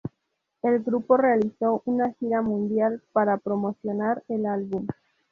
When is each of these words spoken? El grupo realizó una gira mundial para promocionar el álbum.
El 0.63 0.79
grupo 0.79 1.15
realizó 1.15 1.83
una 1.85 2.11
gira 2.13 2.41
mundial 2.41 3.03
para 3.13 3.37
promocionar 3.37 4.23
el 4.29 4.47
álbum. 4.47 4.87